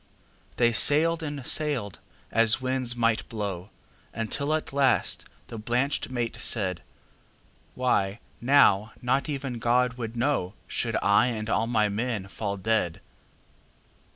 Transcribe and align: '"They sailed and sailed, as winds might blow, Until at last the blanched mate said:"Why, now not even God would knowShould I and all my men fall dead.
'"They 0.55 0.73
sailed 0.73 1.21
and 1.21 1.45
sailed, 1.45 1.99
as 2.31 2.59
winds 2.59 2.95
might 2.95 3.29
blow, 3.29 3.69
Until 4.15 4.51
at 4.55 4.73
last 4.73 5.25
the 5.45 5.59
blanched 5.59 6.09
mate 6.09 6.37
said:"Why, 6.39 8.19
now 8.41 8.93
not 8.99 9.29
even 9.29 9.59
God 9.59 9.99
would 9.99 10.13
knowShould 10.13 10.97
I 11.03 11.27
and 11.27 11.51
all 11.51 11.67
my 11.67 11.87
men 11.87 12.27
fall 12.29 12.57
dead. 12.57 12.99